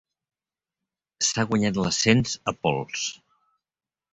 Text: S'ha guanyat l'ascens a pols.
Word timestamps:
S'ha 1.27 1.45
guanyat 1.51 1.77
l'ascens 1.83 2.35
a 2.53 2.57
pols. 2.65 3.05